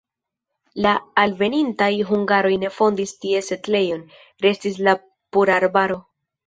[0.85, 4.05] La alvenintaj hungaroj ne fondis tie setlejon,
[4.49, 5.01] restis la
[5.37, 6.05] pura arbaro.